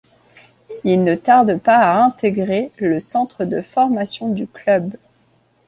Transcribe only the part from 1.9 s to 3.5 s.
intégrer le centre